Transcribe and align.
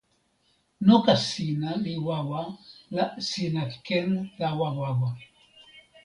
noka 0.85 1.13
sina 1.29 1.69
li 1.83 1.93
wawa, 2.07 2.41
la 2.95 3.05
sina 3.29 3.63
ken 3.85 4.09
tawa 4.37 4.67
wawa. 4.79 5.09